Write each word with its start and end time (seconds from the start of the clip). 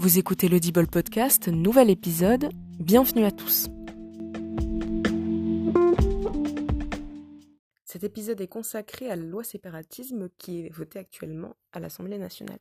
Vous 0.00 0.18
écoutez 0.18 0.48
l'Audible 0.48 0.86
Podcast, 0.86 1.48
nouvel 1.48 1.90
épisode, 1.90 2.48
bienvenue 2.78 3.26
à 3.26 3.30
tous. 3.30 3.68
Cet 7.84 8.02
épisode 8.04 8.40
est 8.40 8.48
consacré 8.48 9.10
à 9.10 9.16
la 9.16 9.22
loi 9.22 9.44
séparatisme 9.44 10.30
qui 10.38 10.60
est 10.60 10.70
votée 10.70 11.00
actuellement 11.00 11.54
à 11.74 11.80
l'Assemblée 11.80 12.16
nationale. 12.16 12.60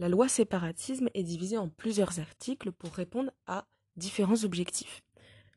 La 0.00 0.08
loi 0.08 0.26
séparatisme 0.26 1.10
est 1.14 1.22
divisée 1.22 1.58
en 1.58 1.68
plusieurs 1.68 2.18
articles 2.18 2.72
pour 2.72 2.90
répondre 2.90 3.30
à 3.46 3.68
différents 3.94 4.42
objectifs. 4.42 5.00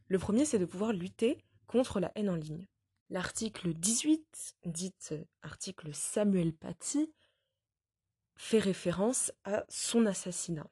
Le 0.08 0.20
premier, 0.20 0.46
c'est 0.46 0.60
de 0.60 0.66
pouvoir 0.66 0.94
lutter 0.94 1.40
contre 1.66 2.00
la 2.00 2.12
haine 2.14 2.30
en 2.30 2.36
ligne. 2.36 2.68
L'article 3.10 3.74
18, 3.74 4.56
dit 4.66 4.94
article 5.42 5.90
Samuel 5.94 6.54
Paty, 6.54 7.12
fait 8.44 8.60
référence 8.60 9.32
à 9.46 9.64
son 9.70 10.06
assassinat. 10.06 10.70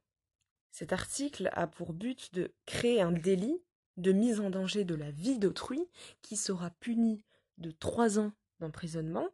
Cet 0.72 0.92
article 0.92 1.50
a 1.54 1.68
pour 1.68 1.94
but 1.94 2.34
de 2.34 2.54
créer 2.66 3.02
un 3.02 3.14
délit 3.14 3.64
de 3.96 4.12
mise 4.12 4.42
en 4.42 4.50
danger 4.50 4.84
de 4.84 4.94
la 4.94 5.10
vie 5.10 5.40
d'autrui 5.40 5.88
qui 6.22 6.36
sera 6.36 6.70
puni 6.70 7.24
de 7.58 7.72
trois 7.72 8.20
ans 8.20 8.34
d'emprisonnement 8.60 9.30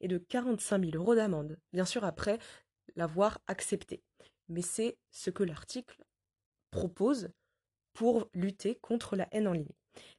et 0.00 0.08
de 0.08 0.16
45 0.16 0.86
000 0.86 0.96
euros 0.96 1.14
d'amende, 1.14 1.58
bien 1.74 1.84
sûr 1.84 2.04
après 2.04 2.38
l'avoir 2.96 3.38
accepté. 3.46 4.02
Mais 4.48 4.62
c'est 4.62 4.96
ce 5.10 5.28
que 5.28 5.44
l'article 5.44 6.02
propose 6.70 7.28
pour 7.92 8.26
lutter 8.32 8.76
contre 8.76 9.16
la 9.16 9.28
haine 9.32 9.48
en 9.48 9.52
ligne. 9.52 9.76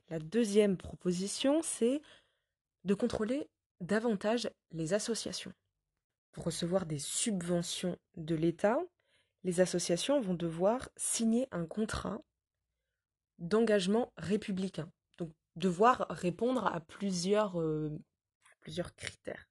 La 0.09 0.19
deuxième 0.19 0.77
proposition, 0.77 1.63
c'est 1.63 2.03
de 2.83 2.93
contrôler 2.93 3.49
davantage 3.81 4.47
les 4.71 4.93
associations. 4.93 5.53
Pour 6.33 6.45
recevoir 6.45 6.85
des 6.87 6.99
subventions 6.99 7.97
de 8.17 8.35
l'État, 8.35 8.79
les 9.43 9.61
associations 9.61 10.19
vont 10.19 10.33
devoir 10.33 10.89
signer 10.97 11.47
un 11.51 11.65
contrat 11.65 12.21
d'engagement 13.37 14.11
républicain. 14.17 14.91
Donc 15.17 15.31
devoir 15.55 16.07
répondre 16.09 16.65
à 16.65 16.79
plusieurs, 16.79 17.61
euh, 17.61 17.91
plusieurs 18.61 18.95
critères. 18.95 19.47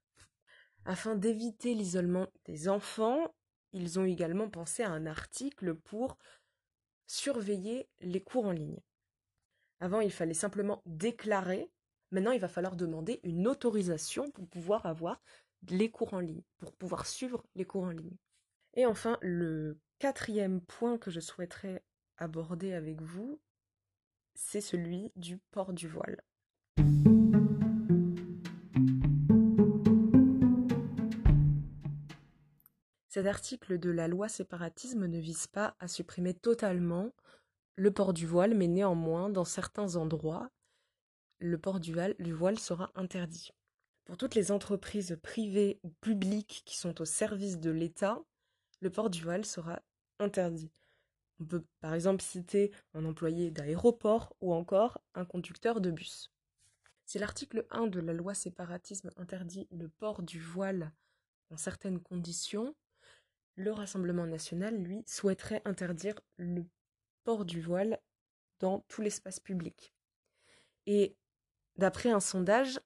Afin 0.84 1.14
d'éviter 1.14 1.74
l'isolement 1.74 2.26
des 2.46 2.68
enfants, 2.68 3.32
ils 3.72 4.00
ont 4.00 4.04
également 4.04 4.50
pensé 4.50 4.82
à 4.82 4.90
un 4.90 5.06
article 5.06 5.74
pour 5.74 6.18
surveiller 7.06 7.88
les 8.00 8.20
cours 8.20 8.46
en 8.46 8.52
ligne. 8.52 8.80
Avant, 9.78 10.00
il 10.00 10.12
fallait 10.12 10.34
simplement 10.34 10.82
déclarer. 10.86 11.70
Maintenant, 12.10 12.32
il 12.32 12.40
va 12.40 12.48
falloir 12.48 12.74
demander 12.74 13.20
une 13.22 13.46
autorisation 13.46 14.30
pour 14.32 14.48
pouvoir 14.48 14.86
avoir 14.86 15.22
les 15.68 15.90
cours 15.90 16.14
en 16.14 16.20
ligne, 16.20 16.42
pour 16.58 16.72
pouvoir 16.72 17.06
suivre 17.06 17.44
les 17.54 17.64
cours 17.64 17.84
en 17.84 17.90
ligne. 17.90 18.16
Et 18.74 18.86
enfin, 18.86 19.18
le 19.20 19.78
quatrième 19.98 20.60
point 20.60 20.98
que 20.98 21.10
je 21.10 21.20
souhaiterais 21.20 21.82
aborder 22.16 22.72
avec 22.72 23.00
vous, 23.00 23.40
c'est 24.34 24.60
celui 24.60 25.12
du 25.16 25.38
port 25.50 25.72
du 25.72 25.88
voile. 25.88 26.22
Cet 33.08 33.26
article 33.26 33.78
de 33.78 33.90
la 33.90 34.08
loi 34.08 34.28
séparatisme 34.28 35.04
ne 35.06 35.18
vise 35.18 35.46
pas 35.46 35.76
à 35.80 35.86
supprimer 35.86 36.32
totalement 36.32 37.12
le 37.76 37.90
port 37.90 38.14
du 38.14 38.26
voile, 38.26 38.54
mais 38.54 38.68
néanmoins, 38.68 39.28
dans 39.28 39.44
certains 39.44 39.96
endroits, 39.96 40.50
le 41.38 41.58
port 41.58 41.78
du 41.78 41.92
voile, 42.32 42.58
sera 42.58 42.90
interdit. 42.94 43.50
Pour 44.04 44.16
toutes 44.16 44.34
les 44.34 44.50
entreprises 44.50 45.18
privées 45.22 45.78
ou 45.82 45.90
publiques 46.00 46.62
qui 46.66 46.76
sont 46.76 47.00
au 47.00 47.04
service 47.04 47.58
de 47.58 47.70
l'État, 47.70 48.20
le 48.80 48.90
port 48.90 49.10
du 49.10 49.22
voile 49.22 49.44
sera 49.44 49.80
interdit. 50.18 50.72
On 51.40 51.44
peut 51.44 51.64
par 51.80 51.94
exemple 51.94 52.22
citer 52.22 52.72
un 52.94 53.04
employé 53.04 53.50
d'aéroport 53.50 54.36
ou 54.40 54.52
encore 54.52 55.00
un 55.14 55.24
conducteur 55.24 55.80
de 55.80 55.90
bus. 55.90 56.32
Si 57.04 57.18
l'article 57.18 57.66
1 57.70 57.88
de 57.88 58.00
la 58.00 58.12
loi 58.12 58.34
séparatisme 58.34 59.10
interdit 59.16 59.68
le 59.70 59.88
port 59.88 60.22
du 60.22 60.40
voile 60.40 60.92
dans 61.50 61.56
certaines 61.56 62.00
conditions, 62.00 62.74
le 63.54 63.72
Rassemblement 63.72 64.26
national, 64.26 64.76
lui, 64.76 65.04
souhaiterait 65.06 65.62
interdire 65.64 66.18
le 66.36 66.64
port 67.24 67.44
du 67.44 67.60
voile 67.60 68.00
dans 68.60 68.80
tout 68.88 69.02
l'espace 69.02 69.40
public. 69.40 69.92
Et 70.86 71.16
d'après 71.76 72.10
un 72.10 72.20
sondage, 72.20 72.80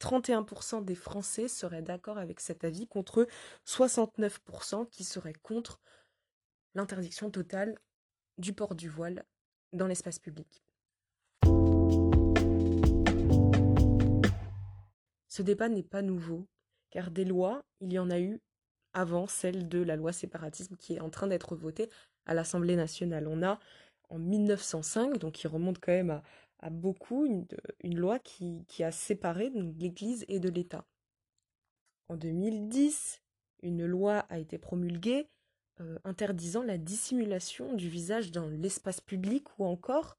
31% 0.00 0.84
des 0.84 0.94
Français 0.94 1.48
seraient 1.48 1.82
d'accord 1.82 2.18
avec 2.18 2.40
cet 2.40 2.64
avis 2.64 2.86
contre 2.86 3.26
69% 3.66 4.88
qui 4.88 5.04
seraient 5.04 5.32
contre 5.32 5.80
l'interdiction 6.74 7.30
totale 7.30 7.78
du 8.38 8.52
port 8.52 8.74
du 8.74 8.88
voile 8.88 9.24
dans 9.72 9.86
l'espace 9.86 10.18
public. 10.18 10.62
Ce 15.28 15.42
débat 15.42 15.68
n'est 15.68 15.82
pas 15.82 16.02
nouveau, 16.02 16.46
car 16.90 17.10
des 17.10 17.24
lois, 17.24 17.62
il 17.80 17.92
y 17.92 17.98
en 17.98 18.10
a 18.10 18.18
eu 18.18 18.40
avant 18.94 19.26
celle 19.26 19.68
de 19.68 19.82
la 19.82 19.96
loi 19.96 20.12
séparatisme 20.12 20.76
qui 20.76 20.94
est 20.94 21.00
en 21.00 21.10
train 21.10 21.26
d'être 21.26 21.54
votée 21.54 21.90
à 22.24 22.32
l'Assemblée 22.32 22.76
nationale. 22.76 23.28
On 23.28 23.42
a 23.42 23.58
en 24.08 24.18
1905, 24.18 25.18
donc 25.18 25.34
qui 25.34 25.46
remonte 25.46 25.78
quand 25.78 25.92
même 25.92 26.10
à, 26.10 26.22
à 26.58 26.70
beaucoup 26.70 27.26
une, 27.26 27.98
loi 27.98 28.18
qui, 28.18 28.64
a 28.82 28.90
séparé 28.90 29.50
l'Église 29.50 30.24
et 30.28 30.40
de 30.40 30.48
l'État. 30.48 30.86
En 32.08 32.16
2010, 32.16 33.22
une 33.62 33.84
loi 33.84 34.20
a 34.28 34.38
été 34.38 34.58
promulguée 34.58 35.28
euh, 35.80 35.98
interdisant 36.04 36.62
la 36.62 36.78
dissimulation 36.78 37.74
du 37.74 37.88
visage 37.88 38.30
dans 38.32 38.48
l'espace 38.48 39.00
public 39.00 39.46
ou 39.58 39.64
encore 39.64 40.16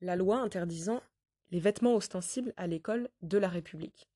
la 0.00 0.16
loi 0.16 0.38
interdisant 0.38 1.02
les 1.50 1.60
vêtements 1.60 1.94
ostensibles 1.94 2.52
à 2.56 2.66
l'école 2.66 3.08
de 3.22 3.38
la 3.38 3.48
République. 3.48 4.08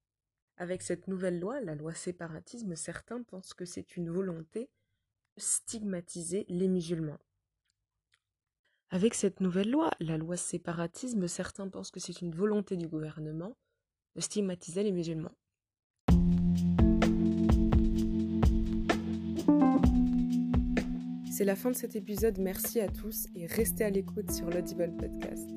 Avec 0.57 0.83
cette 0.83 1.09
nouvelle 1.09 1.39
loi, 1.41 1.61
la 1.61 1.75
loi 1.75 1.95
séparatisme, 1.95 2.77
certains 2.77 3.23
pensent 3.23 3.55
que 3.55 3.65
c'est 3.65 3.97
une 3.97 4.11
volonté 4.11 4.69
de 5.37 5.41
stigmatiser 5.41 6.45
les 6.49 6.69
musulmans. 6.69 7.19
Avec 8.95 9.15
cette 9.15 9.41
nouvelle 9.41 9.71
loi, 9.71 9.91
la 10.01 10.19
loi 10.19 10.37
séparatisme, 10.37 11.27
certains 11.27 11.67
pensent 11.67 11.91
que 11.91 11.99
c'est 11.99 12.21
une 12.21 12.35
volonté 12.35 12.77
du 12.77 12.89
gouvernement 12.89 13.57
de 14.17 14.21
stigmatiser 14.21 14.83
les 14.83 14.93
musulmans. 14.93 15.33
C'est 21.33 21.47
la 21.47 21.57
fin 21.57 21.71
de 21.71 21.77
cet 21.77 21.97
épisode, 21.97 22.39
merci 22.39 22.81
à 22.81 22.89
tous 22.89 23.29
et 23.35 23.47
restez 23.47 23.85
à 23.85 23.91
l'écoute 23.91 24.31
sur 24.31 24.51
l'Audible 24.51 24.95
Podcast. 24.99 25.49